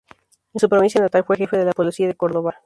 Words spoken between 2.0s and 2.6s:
de Córdoba.